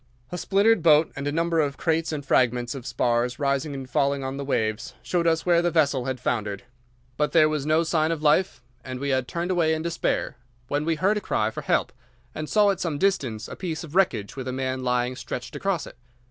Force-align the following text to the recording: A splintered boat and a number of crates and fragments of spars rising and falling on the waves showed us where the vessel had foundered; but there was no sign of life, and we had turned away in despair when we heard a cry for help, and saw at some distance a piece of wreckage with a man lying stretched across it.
A 0.31 0.37
splintered 0.39 0.81
boat 0.81 1.11
and 1.15 1.27
a 1.27 1.31
number 1.31 1.59
of 1.59 1.77
crates 1.77 2.11
and 2.11 2.25
fragments 2.25 2.73
of 2.73 2.87
spars 2.87 3.37
rising 3.37 3.75
and 3.75 3.87
falling 3.87 4.23
on 4.23 4.35
the 4.37 4.43
waves 4.43 4.95
showed 5.03 5.27
us 5.27 5.45
where 5.45 5.61
the 5.61 5.69
vessel 5.69 6.05
had 6.05 6.19
foundered; 6.19 6.63
but 7.17 7.33
there 7.33 7.47
was 7.47 7.67
no 7.67 7.83
sign 7.83 8.11
of 8.11 8.23
life, 8.23 8.63
and 8.83 8.99
we 8.99 9.09
had 9.09 9.27
turned 9.27 9.51
away 9.51 9.75
in 9.75 9.83
despair 9.83 10.37
when 10.69 10.85
we 10.85 10.95
heard 10.95 11.17
a 11.17 11.21
cry 11.21 11.51
for 11.51 11.61
help, 11.61 11.93
and 12.33 12.49
saw 12.49 12.71
at 12.71 12.79
some 12.79 12.97
distance 12.97 13.47
a 13.47 13.55
piece 13.55 13.83
of 13.83 13.93
wreckage 13.93 14.35
with 14.35 14.47
a 14.47 14.51
man 14.51 14.81
lying 14.83 15.15
stretched 15.15 15.55
across 15.55 15.85
it. 15.85 15.97